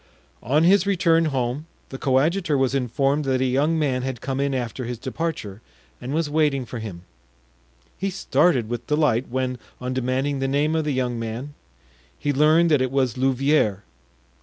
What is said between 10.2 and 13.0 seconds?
the name of this young man, he learned that it